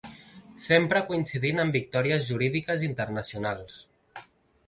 Sempre 0.61 1.01
coincidint 1.09 1.63
amb 1.63 1.77
victòries 1.77 2.25
jurídiques 2.31 2.85
internacionals. 2.87 3.77